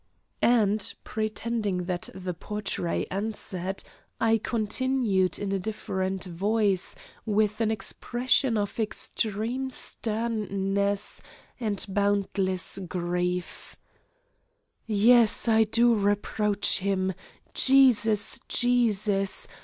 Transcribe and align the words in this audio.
And, 0.41 0.95
pretending 1.03 1.83
that 1.83 2.09
the 2.15 2.33
portrait 2.33 3.07
answered, 3.11 3.83
I 4.19 4.39
continued 4.39 5.37
in 5.37 5.51
a 5.51 5.59
different 5.59 6.23
voice 6.23 6.95
with 7.23 7.61
an 7.61 7.69
expression 7.69 8.57
of 8.57 8.79
extreme 8.79 9.69
sternness 9.69 11.21
and 11.59 11.85
boundless 11.87 12.79
grief: 12.87 13.75
"Yes, 14.87 15.47
I 15.47 15.65
do 15.65 15.93
reproach 15.93 16.79
Him. 16.79 17.13
Jesus, 17.53 18.39
Jesus! 18.49 19.47